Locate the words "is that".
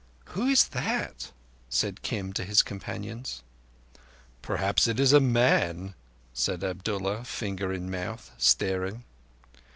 0.47-1.31